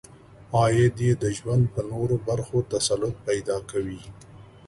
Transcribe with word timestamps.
عاید 0.57 0.95
یې 1.05 1.11
د 1.23 1.25
ژوند 1.37 1.63
په 1.73 1.81
نورو 1.91 2.15
برخو 2.27 2.57
تسلط 2.73 3.15
پیدا 3.27 3.57
کوي. 3.71 4.01